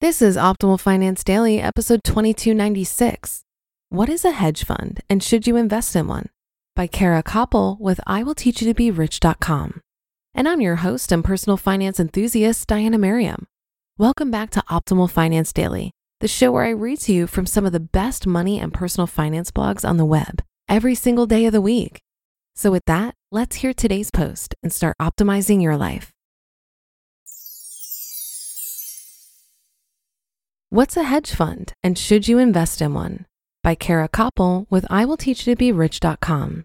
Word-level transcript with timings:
This 0.01 0.21
is 0.21 0.37
Optimal 0.37 0.79
Finance 0.79 1.23
Daily, 1.23 1.59
episode 1.59 2.03
2296. 2.03 3.43
What 3.89 4.09
is 4.09 4.25
a 4.25 4.31
hedge 4.31 4.63
fund 4.63 5.01
and 5.09 5.21
should 5.21 5.45
you 5.45 5.55
invest 5.55 5.95
in 5.95 6.07
one? 6.07 6.29
By 6.77 6.85
Kara 6.85 7.23
Copple 7.23 7.79
with 7.79 7.99
IWillTeachYouToBeRich.com. 8.07 9.81
And 10.35 10.47
I'm 10.47 10.61
your 10.61 10.75
host 10.75 11.11
and 11.11 11.25
personal 11.25 11.57
finance 11.57 11.99
enthusiast, 11.99 12.67
Diana 12.67 12.99
Merriam. 12.99 13.47
Welcome 13.97 14.29
back 14.29 14.51
to 14.51 14.63
Optimal 14.69 15.09
Finance 15.09 15.51
Daily, 15.51 15.89
the 16.19 16.27
show 16.27 16.51
where 16.51 16.65
I 16.65 16.69
read 16.69 16.99
to 16.99 17.13
you 17.13 17.25
from 17.25 17.47
some 17.47 17.65
of 17.65 17.71
the 17.71 17.79
best 17.79 18.27
money 18.27 18.59
and 18.59 18.71
personal 18.71 19.07
finance 19.07 19.49
blogs 19.49 19.83
on 19.89 19.97
the 19.97 20.05
web 20.05 20.43
every 20.69 20.93
single 20.93 21.25
day 21.25 21.47
of 21.47 21.51
the 21.51 21.61
week. 21.61 21.99
So, 22.55 22.69
with 22.69 22.85
that, 22.85 23.15
let's 23.31 23.55
hear 23.55 23.73
today's 23.73 24.11
post 24.11 24.53
and 24.61 24.71
start 24.71 24.95
optimizing 25.01 25.63
your 25.63 25.77
life. 25.77 26.11
What's 30.69 30.95
a 30.95 31.01
hedge 31.01 31.31
fund 31.31 31.73
and 31.81 31.97
should 31.97 32.27
you 32.27 32.37
invest 32.37 32.83
in 32.83 32.93
one? 32.93 33.25
By 33.67 33.75
Kara 33.75 34.07
Copple 34.07 34.65
with 34.69 34.85
IWillTeachYouToBeRich.com. 34.85 36.63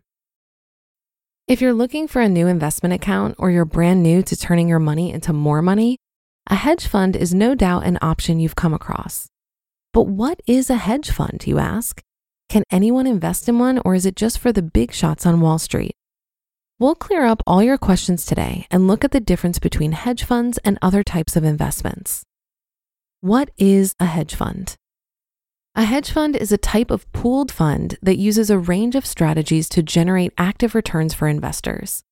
If 1.48 1.60
you're 1.60 1.72
looking 1.72 2.06
for 2.06 2.22
a 2.22 2.28
new 2.28 2.46
investment 2.46 2.92
account 2.92 3.34
or 3.38 3.50
you're 3.50 3.64
brand 3.64 4.04
new 4.04 4.22
to 4.22 4.36
turning 4.36 4.68
your 4.68 4.78
money 4.78 5.12
into 5.12 5.32
more 5.32 5.62
money, 5.62 5.98
a 6.48 6.54
hedge 6.54 6.86
fund 6.86 7.16
is 7.16 7.34
no 7.34 7.56
doubt 7.56 7.86
an 7.86 7.98
option 8.00 8.38
you've 8.38 8.54
come 8.54 8.72
across. 8.72 9.26
But 9.92 10.06
what 10.06 10.42
is 10.46 10.70
a 10.70 10.76
hedge 10.76 11.10
fund, 11.10 11.44
you 11.44 11.58
ask? 11.58 12.00
Can 12.48 12.62
anyone 12.70 13.08
invest 13.08 13.48
in 13.48 13.58
one 13.58 13.80
or 13.84 13.96
is 13.96 14.06
it 14.06 14.14
just 14.14 14.38
for 14.38 14.52
the 14.52 14.62
big 14.62 14.92
shots 14.92 15.26
on 15.26 15.40
Wall 15.40 15.58
Street? 15.58 15.96
We'll 16.78 16.94
clear 16.94 17.26
up 17.26 17.42
all 17.48 17.64
your 17.64 17.78
questions 17.78 18.24
today 18.24 18.68
and 18.70 18.86
look 18.86 19.02
at 19.02 19.10
the 19.10 19.18
difference 19.18 19.58
between 19.58 19.90
hedge 19.90 20.22
funds 20.22 20.58
and 20.58 20.78
other 20.80 21.02
types 21.02 21.34
of 21.34 21.42
investments. 21.42 22.22
What 23.20 23.50
is 23.58 23.96
a 23.98 24.06
hedge 24.06 24.36
fund? 24.36 24.76
A 25.74 25.84
hedge 25.84 26.10
fund 26.10 26.36
is 26.36 26.52
a 26.52 26.58
type 26.58 26.90
of 26.90 27.10
pooled 27.12 27.50
fund 27.50 27.96
that 28.02 28.18
uses 28.18 28.50
a 28.50 28.58
range 28.58 28.94
of 28.94 29.06
strategies 29.06 29.70
to 29.70 29.82
generate 29.82 30.34
active 30.36 30.74
returns 30.74 31.14
for 31.14 31.28
investors. 31.28 32.04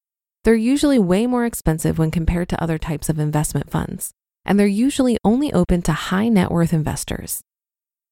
They're 0.44 0.54
usually 0.54 0.98
way 0.98 1.26
more 1.26 1.44
expensive 1.44 1.98
when 1.98 2.10
compared 2.10 2.48
to 2.48 2.62
other 2.62 2.78
types 2.78 3.10
of 3.10 3.18
investment 3.18 3.70
funds, 3.70 4.12
and 4.46 4.58
they're 4.58 4.66
usually 4.66 5.18
only 5.24 5.52
open 5.52 5.82
to 5.82 5.92
high 5.92 6.30
net 6.30 6.50
worth 6.50 6.72
investors. 6.72 7.42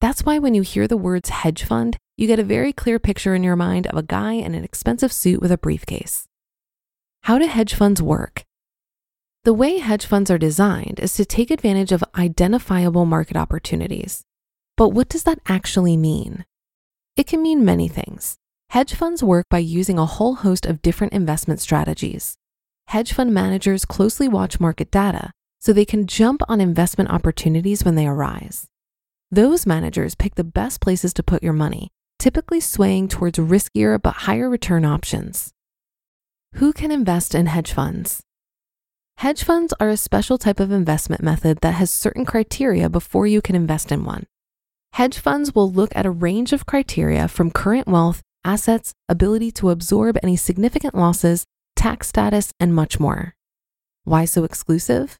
That's 0.03 0.23
why 0.23 0.39
when 0.39 0.55
you 0.55 0.61
hear 0.61 0.87
the 0.87 0.99
words 0.99 1.31
hedge 1.31 1.65
fund, 1.65 1.97
you 2.19 2.27
get 2.27 2.39
a 2.39 2.45
very 2.45 2.75
clear 2.75 2.99
picture 2.99 3.35
in 3.35 3.43
your 3.43 3.57
mind 3.57 3.87
of 3.87 3.97
a 3.97 4.03
guy 4.03 4.35
in 4.35 4.55
an 4.55 4.65
expensive 4.65 5.15
suit 5.15 5.41
with 5.41 5.51
a 5.51 5.57
briefcase. 5.57 6.27
How 7.23 7.39
do 7.39 7.47
hedge 7.47 7.73
funds 7.73 8.03
work? 8.03 8.45
The 9.45 9.55
way 9.55 9.79
hedge 9.79 10.05
funds 10.05 10.31
are 10.31 10.37
designed 10.37 11.01
is 11.01 11.15
to 11.15 11.25
take 11.25 11.51
advantage 11.51 11.91
of 11.91 12.05
identifiable 12.15 13.07
market 13.07 13.39
opportunities. 13.39 14.25
But 14.79 14.91
what 14.91 15.09
does 15.09 15.25
that 15.25 15.41
actually 15.47 15.97
mean? 15.97 16.45
It 17.17 17.27
can 17.27 17.43
mean 17.43 17.65
many 17.65 17.89
things. 17.89 18.39
Hedge 18.71 18.95
funds 18.95 19.25
work 19.25 19.47
by 19.51 19.59
using 19.59 19.99
a 19.99 20.07
whole 20.07 20.37
host 20.37 20.67
of 20.67 20.83
different 20.83 21.13
investment 21.13 21.61
strategies. 21.61 22.37
Hedge 22.87 23.13
fund 23.13 23.35
managers 23.35 23.85
closely 23.85 24.29
watch 24.29 24.61
market 24.61 24.93
data 24.93 25.33
so 25.59 25.73
they 25.73 25.85
can 25.85 26.07
jump 26.07 26.43
on 26.49 26.61
investment 26.61 27.11
opportunities 27.11 27.85
when 27.85 27.97
they 27.97 28.07
arise. 28.07 28.69
Those 29.33 29.67
managers 29.67 30.15
pick 30.15 30.37
the 30.37 30.45
best 30.45 30.81
places 30.81 31.13
to 31.15 31.25
put 31.25 31.43
your 31.43 31.53
money, 31.53 31.89
typically 32.21 32.61
swaying 32.61 33.09
towards 33.09 33.41
riskier 33.41 34.01
but 34.01 34.29
higher 34.29 34.49
return 34.49 34.85
options. 34.85 35.51
Who 36.55 36.73
can 36.73 36.93
invest 36.93 37.35
in 37.35 37.47
hedge 37.47 37.73
funds? 37.73 38.23
Hedge 39.17 39.43
funds 39.43 39.75
are 39.81 39.89
a 39.89 39.97
special 39.97 40.39
type 40.39 40.61
of 40.61 40.71
investment 40.71 41.21
method 41.21 41.59
that 41.63 41.75
has 41.75 41.91
certain 41.91 42.25
criteria 42.25 42.89
before 42.89 43.27
you 43.27 43.43
can 43.43 43.57
invest 43.57 43.91
in 43.91 44.05
one. 44.05 44.27
Hedge 44.99 45.21
funds 45.21 45.55
will 45.55 45.71
look 45.71 45.95
at 45.95 46.07
a 46.07 46.11
range 46.11 46.53
of 46.53 46.67
criteria 46.67 47.29
from 47.29 47.53
current 47.53 47.87
wealth, 47.87 48.21
assets, 48.45 48.93
ability 49.09 49.53
to 49.53 49.71
absorb 49.71 50.19
any 50.25 50.37
significant 50.37 50.93
losses, 50.93 51.45
tax 51.77 52.09
status, 52.09 52.51
and 52.59 52.75
much 52.75 52.99
more. 52.99 53.33
Why 54.03 54.25
so 54.25 54.43
exclusive? 54.43 55.17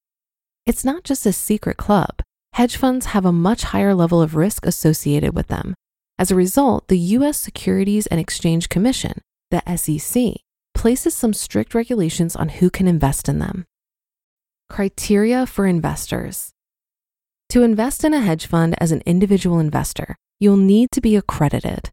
It's 0.67 0.85
not 0.85 1.05
just 1.05 1.25
a 1.27 1.33
secret 1.33 1.77
club. 1.77 2.23
Hedge 2.55 2.77
funds 2.77 3.15
have 3.15 3.25
a 3.25 3.31
much 3.31 3.63
higher 3.71 3.95
level 3.95 4.21
of 4.21 4.35
risk 4.35 4.67
associated 4.67 5.37
with 5.37 5.47
them. 5.47 5.77
As 6.19 6.33
a 6.33 6.35
result, 6.35 6.89
the 6.89 6.99
US 7.15 7.39
Securities 7.39 8.09
and 8.09 8.19
Exchange 8.19 8.69
Commission, 8.69 9.21
the 9.53 9.63
SEC, 9.77 10.43
places 10.75 11.15
some 11.15 11.33
strict 11.33 11.73
regulations 11.73 12.35
on 12.35 12.49
who 12.49 12.69
can 12.69 12.89
invest 12.89 13.29
in 13.29 13.39
them. 13.39 13.65
Criteria 14.69 15.47
for 15.47 15.69
investors. 15.69 16.51
To 17.51 17.63
invest 17.63 18.05
in 18.05 18.13
a 18.13 18.21
hedge 18.21 18.45
fund 18.45 18.75
as 18.79 18.93
an 18.93 19.01
individual 19.07 19.59
investor, 19.59 20.17
you'll 20.39 20.59
need 20.59 20.91
to 20.91 21.01
be 21.01 21.17
accredited. 21.17 21.89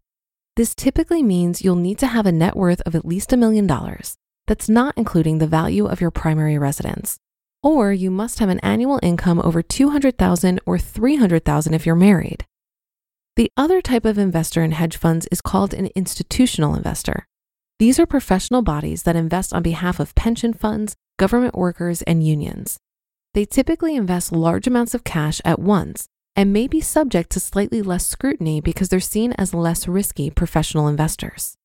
This 0.57 0.75
typically 0.75 1.23
means 1.23 1.63
you'll 1.63 1.77
need 1.77 1.97
to 1.99 2.07
have 2.07 2.25
a 2.25 2.31
net 2.33 2.57
worth 2.57 2.81
of 2.81 2.93
at 2.93 3.05
least 3.05 3.31
a 3.31 3.37
million 3.37 3.65
dollars. 3.65 4.17
That's 4.47 4.67
not 4.67 4.93
including 4.97 5.37
the 5.37 5.47
value 5.47 5.85
of 5.85 6.01
your 6.01 6.11
primary 6.11 6.57
residence. 6.57 7.19
Or 7.63 7.93
you 7.93 8.11
must 8.11 8.39
have 8.39 8.49
an 8.49 8.59
annual 8.59 8.99
income 9.01 9.41
over 9.45 9.61
200,000 9.61 10.59
or 10.65 10.77
300,000 10.77 11.73
if 11.73 11.85
you're 11.85 11.95
married. 11.95 12.45
The 13.37 13.49
other 13.55 13.81
type 13.81 14.03
of 14.03 14.17
investor 14.17 14.61
in 14.61 14.73
hedge 14.73 14.97
funds 14.97 15.25
is 15.31 15.39
called 15.39 15.73
an 15.73 15.87
institutional 15.95 16.75
investor. 16.75 17.27
These 17.79 17.97
are 17.97 18.05
professional 18.05 18.61
bodies 18.61 19.03
that 19.03 19.15
invest 19.15 19.53
on 19.53 19.63
behalf 19.63 20.01
of 20.01 20.15
pension 20.15 20.53
funds, 20.53 20.95
government 21.17 21.55
workers, 21.55 22.01
and 22.01 22.27
unions. 22.27 22.77
They 23.35 23.43
typically 23.43 23.97
invest 23.97 24.31
large 24.31 24.65
amounts 24.65 24.93
of 24.93 25.03
cash 25.03 25.41
at 25.43 25.59
once 25.59 26.07
and 26.37 26.53
may 26.53 26.69
be 26.69 26.79
subject 26.79 27.31
to 27.31 27.41
slightly 27.41 27.81
less 27.81 28.07
scrutiny 28.07 28.61
because 28.61 28.87
they're 28.87 29.01
seen 29.01 29.33
as 29.33 29.53
less 29.53 29.89
risky 29.89 30.29
professional 30.29 30.87
investors. 30.87 31.57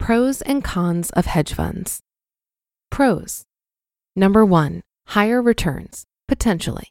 Pros 0.00 0.42
and 0.42 0.64
cons 0.64 1.10
of 1.10 1.26
hedge 1.26 1.54
funds. 1.54 2.00
Pros. 2.90 3.44
Number 4.16 4.44
one, 4.44 4.82
higher 5.06 5.40
returns, 5.40 6.04
potentially. 6.26 6.88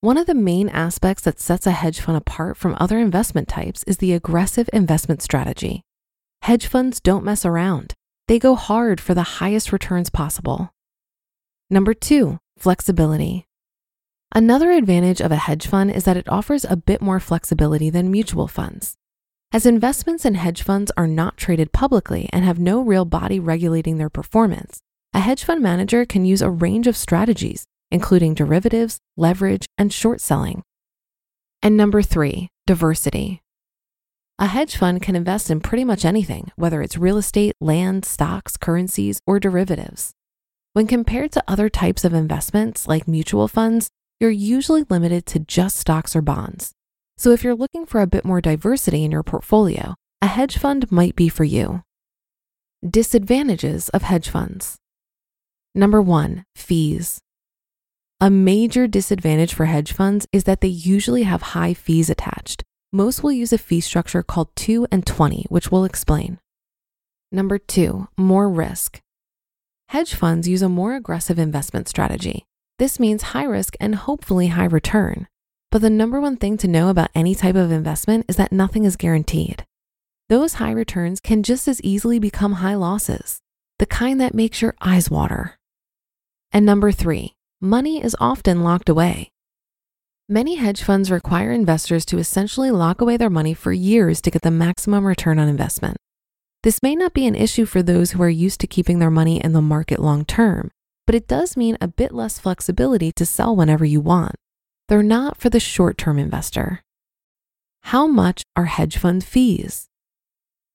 One 0.00 0.16
of 0.16 0.26
the 0.26 0.34
main 0.34 0.68
aspects 0.68 1.22
that 1.22 1.38
sets 1.38 1.68
a 1.68 1.70
hedge 1.70 2.00
fund 2.00 2.18
apart 2.18 2.56
from 2.56 2.76
other 2.80 2.98
investment 2.98 3.46
types 3.46 3.84
is 3.84 3.98
the 3.98 4.12
aggressive 4.12 4.68
investment 4.72 5.22
strategy. 5.22 5.82
Hedge 6.42 6.66
funds 6.66 6.98
don't 6.98 7.24
mess 7.24 7.46
around. 7.46 7.94
They 8.26 8.40
go 8.40 8.56
hard 8.56 9.00
for 9.00 9.14
the 9.14 9.38
highest 9.38 9.70
returns 9.70 10.10
possible. 10.10 10.70
Number 11.70 11.94
two, 11.94 12.38
flexibility. 12.60 13.46
Another 14.34 14.70
advantage 14.70 15.20
of 15.20 15.32
a 15.32 15.36
hedge 15.36 15.66
fund 15.66 15.90
is 15.90 16.04
that 16.04 16.16
it 16.16 16.28
offers 16.28 16.64
a 16.64 16.76
bit 16.76 17.00
more 17.00 17.20
flexibility 17.20 17.88
than 17.88 18.10
mutual 18.10 18.46
funds. 18.46 18.94
As 19.50 19.64
investments 19.64 20.26
in 20.26 20.34
hedge 20.34 20.62
funds 20.62 20.92
are 20.98 21.06
not 21.06 21.38
traded 21.38 21.72
publicly 21.72 22.28
and 22.32 22.44
have 22.44 22.58
no 22.58 22.82
real 22.82 23.06
body 23.06 23.40
regulating 23.40 23.96
their 23.96 24.10
performance, 24.10 24.80
a 25.14 25.20
hedge 25.20 25.42
fund 25.42 25.62
manager 25.62 26.04
can 26.04 26.26
use 26.26 26.42
a 26.42 26.50
range 26.50 26.86
of 26.86 26.96
strategies, 26.96 27.64
including 27.90 28.34
derivatives, 28.34 28.98
leverage, 29.16 29.66
and 29.78 29.90
short 29.90 30.20
selling. 30.20 30.62
And 31.62 31.76
number 31.76 32.02
three, 32.02 32.48
diversity. 32.66 33.40
A 34.38 34.46
hedge 34.46 34.76
fund 34.76 35.00
can 35.00 35.16
invest 35.16 35.50
in 35.50 35.60
pretty 35.60 35.84
much 35.84 36.04
anything, 36.04 36.52
whether 36.56 36.82
it's 36.82 36.98
real 36.98 37.16
estate, 37.16 37.54
land, 37.60 38.04
stocks, 38.04 38.58
currencies, 38.58 39.20
or 39.26 39.40
derivatives. 39.40 40.12
When 40.78 40.86
compared 40.86 41.32
to 41.32 41.42
other 41.48 41.68
types 41.68 42.04
of 42.04 42.14
investments 42.14 42.86
like 42.86 43.08
mutual 43.08 43.48
funds, 43.48 43.88
you're 44.20 44.30
usually 44.30 44.84
limited 44.88 45.26
to 45.26 45.40
just 45.40 45.76
stocks 45.76 46.14
or 46.14 46.22
bonds. 46.22 46.70
So 47.16 47.32
if 47.32 47.42
you're 47.42 47.56
looking 47.56 47.84
for 47.84 48.00
a 48.00 48.06
bit 48.06 48.24
more 48.24 48.40
diversity 48.40 49.04
in 49.04 49.10
your 49.10 49.24
portfolio, 49.24 49.96
a 50.22 50.28
hedge 50.28 50.56
fund 50.56 50.92
might 50.92 51.16
be 51.16 51.28
for 51.28 51.42
you. 51.42 51.82
Disadvantages 52.88 53.88
of 53.88 54.02
hedge 54.02 54.28
funds. 54.28 54.76
Number 55.74 56.00
one, 56.00 56.44
fees. 56.54 57.18
A 58.20 58.30
major 58.30 58.86
disadvantage 58.86 59.54
for 59.54 59.64
hedge 59.64 59.92
funds 59.92 60.28
is 60.32 60.44
that 60.44 60.60
they 60.60 60.68
usually 60.68 61.24
have 61.24 61.58
high 61.58 61.74
fees 61.74 62.08
attached. 62.08 62.62
Most 62.92 63.24
will 63.24 63.32
use 63.32 63.52
a 63.52 63.58
fee 63.58 63.80
structure 63.80 64.22
called 64.22 64.54
2 64.54 64.86
and 64.92 65.04
20, 65.04 65.46
which 65.48 65.72
we'll 65.72 65.84
explain. 65.84 66.38
Number 67.32 67.58
two, 67.58 68.06
more 68.16 68.48
risk. 68.48 69.00
Hedge 69.88 70.12
funds 70.12 70.46
use 70.46 70.60
a 70.60 70.68
more 70.68 70.94
aggressive 70.94 71.38
investment 71.38 71.88
strategy. 71.88 72.44
This 72.78 73.00
means 73.00 73.32
high 73.32 73.44
risk 73.44 73.74
and 73.80 73.94
hopefully 73.94 74.48
high 74.48 74.66
return. 74.66 75.26
But 75.70 75.80
the 75.80 75.88
number 75.88 76.20
one 76.20 76.36
thing 76.36 76.58
to 76.58 76.68
know 76.68 76.90
about 76.90 77.10
any 77.14 77.34
type 77.34 77.54
of 77.54 77.72
investment 77.72 78.26
is 78.28 78.36
that 78.36 78.52
nothing 78.52 78.84
is 78.84 78.96
guaranteed. 78.96 79.64
Those 80.28 80.54
high 80.54 80.72
returns 80.72 81.20
can 81.20 81.42
just 81.42 81.66
as 81.66 81.80
easily 81.80 82.18
become 82.18 82.54
high 82.54 82.74
losses, 82.74 83.40
the 83.78 83.86
kind 83.86 84.20
that 84.20 84.34
makes 84.34 84.60
your 84.60 84.74
eyes 84.82 85.10
water. 85.10 85.56
And 86.52 86.66
number 86.66 86.92
three, 86.92 87.32
money 87.58 88.04
is 88.04 88.14
often 88.20 88.62
locked 88.62 88.90
away. 88.90 89.30
Many 90.28 90.56
hedge 90.56 90.82
funds 90.82 91.10
require 91.10 91.50
investors 91.50 92.04
to 92.06 92.18
essentially 92.18 92.70
lock 92.70 93.00
away 93.00 93.16
their 93.16 93.30
money 93.30 93.54
for 93.54 93.72
years 93.72 94.20
to 94.20 94.30
get 94.30 94.42
the 94.42 94.50
maximum 94.50 95.06
return 95.06 95.38
on 95.38 95.48
investment. 95.48 95.96
This 96.64 96.82
may 96.82 96.96
not 96.96 97.14
be 97.14 97.26
an 97.26 97.36
issue 97.36 97.66
for 97.66 97.82
those 97.84 98.10
who 98.10 98.22
are 98.22 98.28
used 98.28 98.60
to 98.60 98.66
keeping 98.66 98.98
their 98.98 99.10
money 99.10 99.42
in 99.42 99.52
the 99.52 99.62
market 99.62 100.00
long 100.00 100.24
term, 100.24 100.72
but 101.06 101.14
it 101.14 101.28
does 101.28 101.56
mean 101.56 101.78
a 101.80 101.86
bit 101.86 102.12
less 102.12 102.40
flexibility 102.40 103.12
to 103.12 103.24
sell 103.24 103.54
whenever 103.54 103.84
you 103.84 104.00
want. 104.00 104.34
They're 104.88 105.02
not 105.02 105.40
for 105.40 105.50
the 105.50 105.60
short 105.60 105.98
term 105.98 106.18
investor. 106.18 106.82
How 107.82 108.08
much 108.08 108.42
are 108.56 108.64
hedge 108.64 108.98
fund 108.98 109.22
fees? 109.22 109.86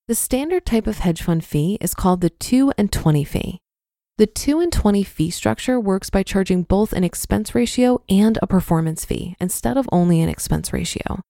The 0.07 0.15
standard 0.15 0.65
type 0.65 0.87
of 0.87 0.99
hedge 0.99 1.21
fund 1.21 1.43
fee 1.43 1.77
is 1.81 1.93
called 1.93 2.21
the 2.21 2.29
2 2.29 2.73
and 2.77 2.91
20 2.91 3.25
fee. 3.25 3.59
The 4.17 4.27
2 4.27 4.61
and 4.61 4.71
20 4.71 5.03
fee 5.03 5.31
structure 5.31 5.79
works 5.79 6.09
by 6.09 6.23
charging 6.23 6.63
both 6.63 6.93
an 6.93 7.03
expense 7.03 7.53
ratio 7.53 8.01
and 8.07 8.39
a 8.41 8.47
performance 8.47 9.03
fee 9.03 9.35
instead 9.41 9.75
of 9.75 9.89
only 9.91 10.21
an 10.21 10.29
expense 10.29 10.71
ratio. 10.71 11.21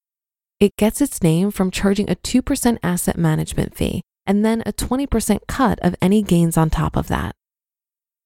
It 0.59 0.75
gets 0.77 1.01
its 1.01 1.23
name 1.23 1.49
from 1.49 1.71
charging 1.71 2.09
a 2.09 2.15
2% 2.15 2.77
asset 2.83 3.17
management 3.17 3.75
fee 3.75 4.03
and 4.25 4.45
then 4.45 4.63
a 4.65 4.73
20% 4.73 5.39
cut 5.47 5.79
of 5.81 5.95
any 6.01 6.21
gains 6.21 6.57
on 6.57 6.69
top 6.69 6.95
of 6.95 7.07
that. 7.07 7.35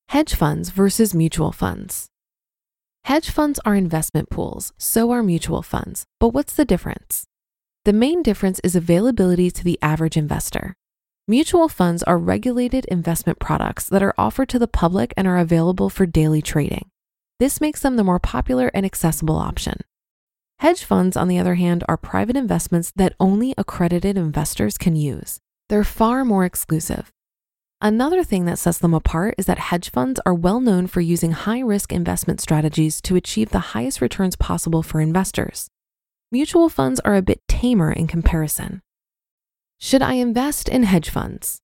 Hedge 0.09 0.35
funds 0.35 0.69
versus 0.69 1.13
mutual 1.13 1.51
funds. 1.51 2.07
Hedge 3.03 3.29
funds 3.29 3.59
are 3.65 3.75
investment 3.75 4.29
pools, 4.29 4.73
so 4.77 5.11
are 5.11 5.23
mutual 5.23 5.61
funds. 5.61 6.05
But 6.19 6.29
what's 6.29 6.53
the 6.53 6.65
difference? 6.65 7.25
The 7.85 7.93
main 7.93 8.21
difference 8.21 8.59
is 8.65 8.75
availability 8.75 9.49
to 9.51 9.63
the 9.63 9.79
average 9.81 10.17
investor. 10.17 10.75
Mutual 11.25 11.69
funds 11.69 12.03
are 12.03 12.17
regulated 12.17 12.85
investment 12.85 13.39
products 13.39 13.87
that 13.87 14.03
are 14.03 14.13
offered 14.17 14.49
to 14.49 14.59
the 14.59 14.67
public 14.67 15.13
and 15.17 15.27
are 15.27 15.37
available 15.37 15.89
for 15.89 16.05
daily 16.05 16.41
trading. 16.41 16.89
This 17.39 17.61
makes 17.61 17.81
them 17.81 17.95
the 17.95 18.03
more 18.03 18.19
popular 18.19 18.71
and 18.73 18.85
accessible 18.85 19.37
option. 19.37 19.81
Hedge 20.59 20.83
funds, 20.83 21.15
on 21.15 21.27
the 21.27 21.37
other 21.37 21.55
hand, 21.55 21.83
are 21.87 21.97
private 21.97 22.35
investments 22.35 22.91
that 22.95 23.13
only 23.19 23.53
accredited 23.57 24.17
investors 24.17 24.77
can 24.77 24.95
use. 24.95 25.39
They're 25.69 25.83
far 25.83 26.23
more 26.23 26.45
exclusive. 26.45 27.11
Another 27.81 28.23
thing 28.23 28.45
that 28.45 28.57
sets 28.57 28.77
them 28.77 28.93
apart 28.93 29.35
is 29.37 29.45
that 29.45 29.59
hedge 29.59 29.91
funds 29.91 30.19
are 30.25 30.33
well 30.33 30.59
known 30.59 30.87
for 30.87 31.01
using 31.01 31.31
high 31.31 31.59
risk 31.59 31.91
investment 31.91 32.41
strategies 32.41 33.01
to 33.01 33.15
achieve 33.15 33.49
the 33.49 33.75
highest 33.75 34.01
returns 34.01 34.35
possible 34.35 34.81
for 34.81 35.01
investors. 35.01 35.69
Mutual 36.31 36.69
funds 36.69 36.99
are 37.01 37.15
a 37.15 37.21
bit 37.21 37.41
tamer 37.47 37.91
in 37.91 38.07
comparison. 38.07 38.81
Should 39.77 40.01
I 40.01 40.13
invest 40.13 40.69
in 40.69 40.83
hedge 40.83 41.09
funds? 41.09 41.61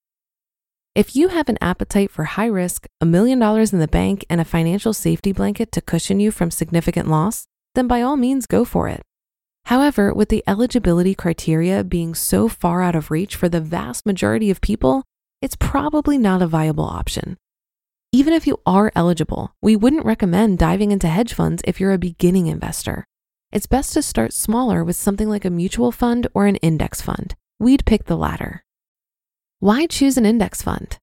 If 0.93 1.15
you 1.15 1.29
have 1.29 1.49
an 1.49 1.57
appetite 1.61 2.11
for 2.11 2.25
high 2.25 2.45
risk, 2.45 2.85
a 3.01 3.05
million 3.05 3.39
dollars 3.39 3.73
in 3.73 3.79
the 3.79 3.87
bank, 3.87 4.23
and 4.29 4.39
a 4.39 4.45
financial 4.45 4.93
safety 4.93 5.31
blanket 5.31 5.71
to 5.71 5.81
cushion 5.81 6.19
you 6.19 6.29
from 6.29 6.51
significant 6.51 7.07
loss, 7.07 7.47
then 7.73 7.87
by 7.87 8.01
all 8.01 8.17
means 8.17 8.45
go 8.45 8.63
for 8.63 8.87
it. 8.87 9.01
However, 9.65 10.13
with 10.13 10.29
the 10.29 10.43
eligibility 10.45 11.15
criteria 11.15 11.83
being 11.83 12.15
so 12.15 12.47
far 12.47 12.81
out 12.81 12.95
of 12.95 13.11
reach 13.11 13.35
for 13.35 13.49
the 13.49 13.61
vast 13.61 14.05
majority 14.05 14.49
of 14.49 14.61
people, 14.61 15.03
it's 15.41 15.55
probably 15.55 16.17
not 16.17 16.41
a 16.41 16.47
viable 16.47 16.83
option. 16.83 17.37
Even 18.11 18.33
if 18.33 18.45
you 18.45 18.59
are 18.65 18.91
eligible, 18.95 19.55
we 19.61 19.75
wouldn't 19.75 20.05
recommend 20.05 20.59
diving 20.59 20.91
into 20.91 21.07
hedge 21.07 21.33
funds 21.33 21.63
if 21.65 21.79
you're 21.79 21.93
a 21.93 21.97
beginning 21.97 22.47
investor. 22.47 23.05
It's 23.51 23.65
best 23.65 23.93
to 23.93 24.01
start 24.01 24.33
smaller 24.33 24.83
with 24.83 24.95
something 24.95 25.29
like 25.29 25.45
a 25.45 25.49
mutual 25.49 25.91
fund 25.91 26.27
or 26.33 26.45
an 26.45 26.57
index 26.57 27.01
fund 27.01 27.35
we'd 27.59 27.85
pick 27.85 28.05
the 28.05 28.17
latter. 28.17 28.63
Why 29.59 29.85
choose 29.87 30.17
an 30.17 30.25
index 30.25 30.61
fund? 30.61 30.97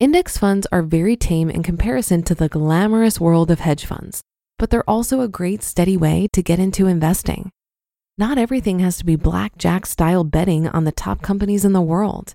Index 0.00 0.36
funds 0.36 0.66
are 0.72 0.82
very 0.82 1.16
tame 1.16 1.48
in 1.48 1.62
comparison 1.62 2.24
to 2.24 2.34
the 2.34 2.48
glamorous 2.48 3.20
world 3.20 3.50
of 3.50 3.60
hedge 3.60 3.84
funds, 3.84 4.22
but 4.58 4.70
they're 4.70 4.88
also 4.90 5.20
a 5.20 5.28
great 5.28 5.62
steady 5.62 5.96
way 5.96 6.26
to 6.32 6.42
get 6.42 6.58
into 6.58 6.88
investing. 6.88 7.52
Not 8.20 8.36
everything 8.36 8.80
has 8.80 8.98
to 8.98 9.06
be 9.06 9.16
blackjack 9.16 9.86
style 9.86 10.24
betting 10.24 10.68
on 10.68 10.84
the 10.84 10.92
top 10.92 11.22
companies 11.22 11.64
in 11.64 11.72
the 11.72 11.80
world. 11.80 12.34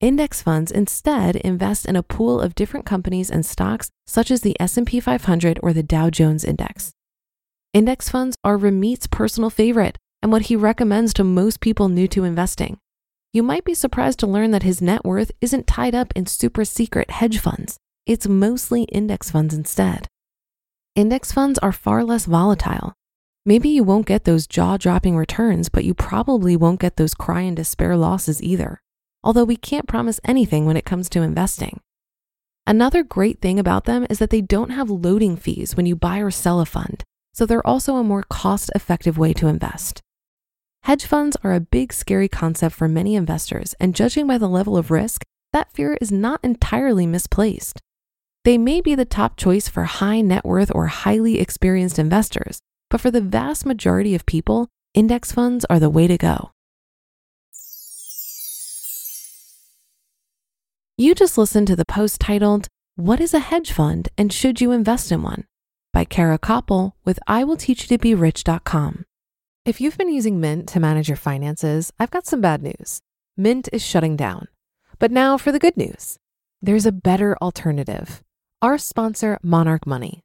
Index 0.00 0.40
funds 0.40 0.72
instead 0.72 1.36
invest 1.36 1.84
in 1.84 1.96
a 1.96 2.02
pool 2.02 2.40
of 2.40 2.54
different 2.54 2.86
companies 2.86 3.30
and 3.30 3.44
stocks 3.44 3.90
such 4.06 4.30
as 4.30 4.40
the 4.40 4.58
S&P 4.58 5.00
500 5.00 5.60
or 5.62 5.74
the 5.74 5.82
Dow 5.82 6.08
Jones 6.08 6.46
Index. 6.46 6.92
Index 7.74 8.08
funds 8.08 8.38
are 8.42 8.56
Ramit's 8.56 9.06
personal 9.06 9.50
favorite 9.50 9.98
and 10.22 10.32
what 10.32 10.46
he 10.46 10.56
recommends 10.56 11.12
to 11.12 11.24
most 11.24 11.60
people 11.60 11.90
new 11.90 12.08
to 12.08 12.24
investing. 12.24 12.78
You 13.34 13.42
might 13.42 13.64
be 13.64 13.74
surprised 13.74 14.20
to 14.20 14.26
learn 14.26 14.52
that 14.52 14.62
his 14.62 14.80
net 14.80 15.04
worth 15.04 15.30
isn't 15.42 15.66
tied 15.66 15.94
up 15.94 16.10
in 16.16 16.24
super 16.24 16.64
secret 16.64 17.10
hedge 17.10 17.38
funds. 17.38 17.76
It's 18.06 18.26
mostly 18.26 18.84
index 18.84 19.30
funds 19.30 19.52
instead. 19.52 20.08
Index 20.94 21.32
funds 21.32 21.58
are 21.58 21.70
far 21.70 22.02
less 22.02 22.24
volatile. 22.24 22.94
Maybe 23.48 23.70
you 23.70 23.82
won't 23.82 24.04
get 24.04 24.24
those 24.24 24.46
jaw 24.46 24.76
dropping 24.76 25.16
returns, 25.16 25.70
but 25.70 25.82
you 25.82 25.94
probably 25.94 26.54
won't 26.54 26.80
get 26.80 26.96
those 26.96 27.14
cry 27.14 27.40
and 27.40 27.56
despair 27.56 27.96
losses 27.96 28.42
either. 28.42 28.82
Although 29.24 29.46
we 29.46 29.56
can't 29.56 29.88
promise 29.88 30.20
anything 30.22 30.66
when 30.66 30.76
it 30.76 30.84
comes 30.84 31.08
to 31.08 31.22
investing. 31.22 31.80
Another 32.66 33.02
great 33.02 33.40
thing 33.40 33.58
about 33.58 33.86
them 33.86 34.06
is 34.10 34.18
that 34.18 34.28
they 34.28 34.42
don't 34.42 34.68
have 34.68 34.90
loading 34.90 35.34
fees 35.34 35.74
when 35.74 35.86
you 35.86 35.96
buy 35.96 36.18
or 36.18 36.30
sell 36.30 36.60
a 36.60 36.66
fund, 36.66 37.04
so 37.32 37.46
they're 37.46 37.66
also 37.66 37.96
a 37.96 38.04
more 38.04 38.22
cost 38.22 38.70
effective 38.74 39.16
way 39.16 39.32
to 39.32 39.46
invest. 39.46 40.02
Hedge 40.82 41.06
funds 41.06 41.34
are 41.42 41.54
a 41.54 41.58
big, 41.58 41.94
scary 41.94 42.28
concept 42.28 42.74
for 42.74 42.86
many 42.86 43.16
investors, 43.16 43.74
and 43.80 43.94
judging 43.94 44.26
by 44.26 44.36
the 44.36 44.46
level 44.46 44.76
of 44.76 44.90
risk, 44.90 45.24
that 45.54 45.72
fear 45.72 45.96
is 46.02 46.12
not 46.12 46.38
entirely 46.44 47.06
misplaced. 47.06 47.80
They 48.44 48.58
may 48.58 48.82
be 48.82 48.94
the 48.94 49.06
top 49.06 49.38
choice 49.38 49.68
for 49.68 49.84
high 49.84 50.20
net 50.20 50.44
worth 50.44 50.70
or 50.74 50.88
highly 50.88 51.40
experienced 51.40 51.98
investors, 51.98 52.60
but 52.90 53.00
for 53.00 53.10
the 53.10 53.20
vast 53.20 53.66
majority 53.66 54.14
of 54.14 54.26
people, 54.26 54.68
index 54.94 55.32
funds 55.32 55.64
are 55.70 55.78
the 55.78 55.90
way 55.90 56.06
to 56.06 56.16
go. 56.16 56.50
You 60.96 61.14
just 61.14 61.38
listened 61.38 61.68
to 61.68 61.76
the 61.76 61.84
post 61.84 62.20
titled, 62.20 62.66
What 62.96 63.20
is 63.20 63.32
a 63.32 63.38
Hedge 63.38 63.70
Fund 63.70 64.08
and 64.18 64.32
Should 64.32 64.60
You 64.60 64.72
Invest 64.72 65.12
in 65.12 65.22
One? 65.22 65.44
by 65.92 66.04
Kara 66.04 66.38
Copple 66.38 66.92
with 67.04 67.20
IWillTeachYouToBeRich.com. 67.28 69.04
If 69.64 69.80
you've 69.80 69.98
been 69.98 70.12
using 70.12 70.40
Mint 70.40 70.68
to 70.70 70.80
manage 70.80 71.08
your 71.08 71.16
finances, 71.16 71.92
I've 71.98 72.10
got 72.10 72.26
some 72.26 72.40
bad 72.40 72.62
news. 72.62 73.00
Mint 73.36 73.68
is 73.72 73.84
shutting 73.84 74.16
down. 74.16 74.48
But 74.98 75.12
now 75.12 75.36
for 75.36 75.52
the 75.52 75.58
good 75.58 75.76
news 75.76 76.18
there's 76.60 76.86
a 76.86 76.92
better 76.92 77.36
alternative. 77.40 78.22
Our 78.60 78.78
sponsor, 78.78 79.38
Monarch 79.42 79.86
Money. 79.86 80.24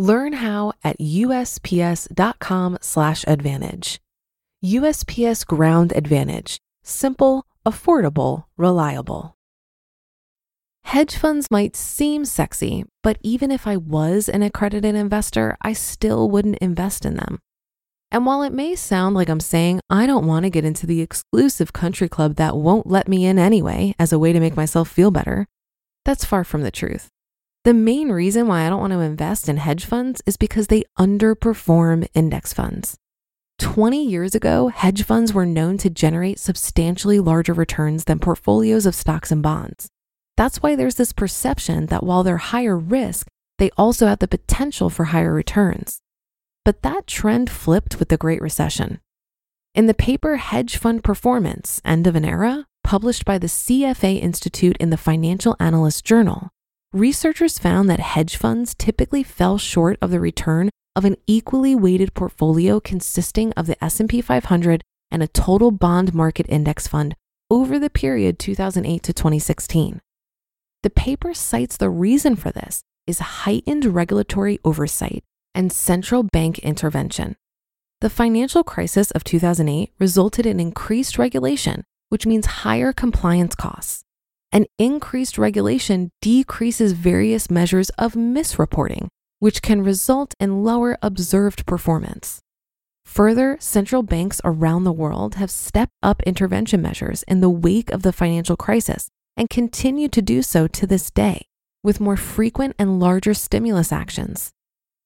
Learn 0.00 0.32
how 0.32 0.72
at 0.82 0.98
USPS.com/slash 0.98 3.24
advantage. 3.26 4.00
USPS 4.64 5.46
Ground 5.46 5.92
Advantage. 5.94 6.58
Simple, 6.82 7.44
affordable, 7.66 8.44
reliable. 8.56 9.36
Hedge 10.84 11.16
funds 11.16 11.50
might 11.50 11.76
seem 11.76 12.24
sexy, 12.24 12.86
but 13.02 13.18
even 13.22 13.50
if 13.50 13.66
I 13.66 13.76
was 13.76 14.30
an 14.30 14.42
accredited 14.42 14.94
investor, 14.94 15.58
I 15.60 15.74
still 15.74 16.30
wouldn't 16.30 16.56
invest 16.60 17.04
in 17.04 17.16
them. 17.16 17.38
And 18.10 18.24
while 18.24 18.42
it 18.42 18.54
may 18.54 18.76
sound 18.76 19.14
like 19.14 19.28
I'm 19.28 19.38
saying 19.38 19.82
I 19.90 20.06
don't 20.06 20.26
want 20.26 20.44
to 20.44 20.50
get 20.50 20.64
into 20.64 20.86
the 20.86 21.02
exclusive 21.02 21.74
country 21.74 22.08
club 22.08 22.36
that 22.36 22.56
won't 22.56 22.86
let 22.86 23.06
me 23.06 23.26
in 23.26 23.38
anyway 23.38 23.94
as 23.98 24.14
a 24.14 24.18
way 24.18 24.32
to 24.32 24.40
make 24.40 24.56
myself 24.56 24.88
feel 24.88 25.10
better, 25.10 25.46
that's 26.06 26.24
far 26.24 26.42
from 26.42 26.62
the 26.62 26.70
truth. 26.70 27.10
The 27.64 27.74
main 27.74 28.08
reason 28.08 28.46
why 28.46 28.64
I 28.64 28.70
don't 28.70 28.80
want 28.80 28.94
to 28.94 29.00
invest 29.00 29.46
in 29.46 29.58
hedge 29.58 29.84
funds 29.84 30.22
is 30.24 30.38
because 30.38 30.68
they 30.68 30.84
underperform 30.98 32.08
index 32.14 32.54
funds. 32.54 32.96
20 33.58 34.02
years 34.02 34.34
ago, 34.34 34.68
hedge 34.68 35.02
funds 35.02 35.34
were 35.34 35.44
known 35.44 35.76
to 35.76 35.90
generate 35.90 36.38
substantially 36.38 37.20
larger 37.20 37.52
returns 37.52 38.04
than 38.04 38.18
portfolios 38.18 38.86
of 38.86 38.94
stocks 38.94 39.30
and 39.30 39.42
bonds. 39.42 39.90
That's 40.38 40.62
why 40.62 40.74
there's 40.74 40.94
this 40.94 41.12
perception 41.12 41.86
that 41.86 42.02
while 42.02 42.22
they're 42.22 42.38
higher 42.38 42.78
risk, 42.78 43.26
they 43.58 43.68
also 43.76 44.06
have 44.06 44.20
the 44.20 44.28
potential 44.28 44.88
for 44.88 45.04
higher 45.04 45.34
returns. 45.34 46.00
But 46.64 46.80
that 46.80 47.06
trend 47.06 47.50
flipped 47.50 47.98
with 47.98 48.08
the 48.08 48.16
Great 48.16 48.40
Recession. 48.40 49.00
In 49.74 49.84
the 49.84 49.92
paper 49.92 50.36
Hedge 50.36 50.78
Fund 50.78 51.04
Performance 51.04 51.82
End 51.84 52.06
of 52.06 52.16
an 52.16 52.24
Era, 52.24 52.64
published 52.82 53.26
by 53.26 53.36
the 53.36 53.48
CFA 53.48 54.18
Institute 54.18 54.78
in 54.80 54.88
the 54.88 54.96
Financial 54.96 55.54
Analyst 55.60 56.06
Journal, 56.06 56.48
researchers 56.92 57.58
found 57.58 57.88
that 57.88 58.00
hedge 58.00 58.36
funds 58.36 58.74
typically 58.74 59.22
fell 59.22 59.58
short 59.58 59.96
of 60.02 60.10
the 60.10 60.20
return 60.20 60.70
of 60.96 61.04
an 61.04 61.16
equally 61.26 61.74
weighted 61.74 62.14
portfolio 62.14 62.80
consisting 62.80 63.52
of 63.52 63.66
the 63.66 63.82
S&P 63.84 64.20
500 64.20 64.82
and 65.10 65.22
a 65.22 65.28
total 65.28 65.70
bond 65.70 66.12
market 66.14 66.46
index 66.48 66.88
fund 66.88 67.14
over 67.48 67.78
the 67.78 67.90
period 67.90 68.38
2008 68.38 69.02
to 69.02 69.12
2016. 69.12 70.00
The 70.82 70.90
paper 70.90 71.34
cites 71.34 71.76
the 71.76 71.90
reason 71.90 72.36
for 72.36 72.50
this 72.50 72.82
is 73.06 73.18
heightened 73.18 73.84
regulatory 73.84 74.58
oversight 74.64 75.22
and 75.54 75.72
central 75.72 76.22
bank 76.22 76.58
intervention. 76.60 77.36
The 78.00 78.10
financial 78.10 78.64
crisis 78.64 79.10
of 79.10 79.24
2008 79.24 79.92
resulted 79.98 80.46
in 80.46 80.58
increased 80.58 81.18
regulation, 81.18 81.84
which 82.08 82.26
means 82.26 82.46
higher 82.46 82.92
compliance 82.92 83.54
costs. 83.54 84.04
And 84.52 84.66
increased 84.78 85.38
regulation 85.38 86.10
decreases 86.20 86.92
various 86.92 87.50
measures 87.50 87.90
of 87.90 88.14
misreporting, 88.14 89.08
which 89.38 89.62
can 89.62 89.82
result 89.84 90.34
in 90.40 90.64
lower 90.64 90.98
observed 91.02 91.66
performance. 91.66 92.40
Further, 93.04 93.56
central 93.60 94.02
banks 94.02 94.40
around 94.44 94.84
the 94.84 94.92
world 94.92 95.36
have 95.36 95.50
stepped 95.50 95.94
up 96.02 96.22
intervention 96.24 96.82
measures 96.82 97.22
in 97.24 97.40
the 97.40 97.50
wake 97.50 97.90
of 97.90 98.02
the 98.02 98.12
financial 98.12 98.56
crisis 98.56 99.08
and 99.36 99.50
continue 99.50 100.08
to 100.08 100.22
do 100.22 100.42
so 100.42 100.66
to 100.66 100.86
this 100.86 101.10
day, 101.10 101.46
with 101.82 102.00
more 102.00 102.16
frequent 102.16 102.76
and 102.78 103.00
larger 103.00 103.34
stimulus 103.34 103.90
actions. 103.92 104.50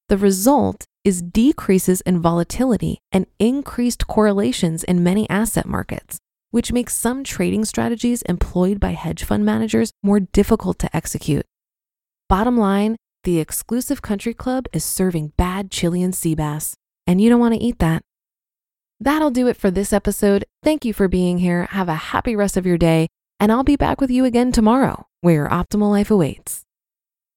The 0.08 0.18
result 0.18 0.84
is 1.02 1.22
decreases 1.22 2.00
in 2.02 2.20
volatility 2.20 2.98
and 3.12 3.26
increased 3.38 4.06
correlations 4.06 4.84
in 4.84 5.02
many 5.02 5.28
asset 5.30 5.66
markets, 5.66 6.18
which 6.54 6.70
makes 6.70 6.94
some 6.94 7.24
trading 7.24 7.64
strategies 7.64 8.22
employed 8.22 8.78
by 8.78 8.92
hedge 8.92 9.24
fund 9.24 9.44
managers 9.44 9.90
more 10.04 10.20
difficult 10.20 10.78
to 10.78 10.96
execute. 10.96 11.44
Bottom 12.28 12.56
line, 12.56 12.94
the 13.24 13.40
exclusive 13.40 14.02
country 14.02 14.32
club 14.32 14.66
is 14.72 14.84
serving 14.84 15.32
bad 15.36 15.72
Chilean 15.72 16.12
sea 16.12 16.36
bass, 16.36 16.76
and 17.08 17.20
you 17.20 17.28
don't 17.28 17.40
want 17.40 17.54
to 17.54 17.60
eat 17.60 17.80
that. 17.80 18.02
That'll 19.00 19.32
do 19.32 19.48
it 19.48 19.56
for 19.56 19.72
this 19.72 19.92
episode. 19.92 20.44
Thank 20.62 20.84
you 20.84 20.92
for 20.92 21.08
being 21.08 21.38
here. 21.38 21.66
Have 21.72 21.88
a 21.88 21.94
happy 21.94 22.36
rest 22.36 22.56
of 22.56 22.66
your 22.66 22.78
day, 22.78 23.08
and 23.40 23.50
I'll 23.50 23.64
be 23.64 23.74
back 23.74 24.00
with 24.00 24.12
you 24.12 24.24
again 24.24 24.52
tomorrow, 24.52 25.08
where 25.22 25.34
your 25.34 25.48
optimal 25.48 25.90
life 25.90 26.12
awaits. 26.12 26.63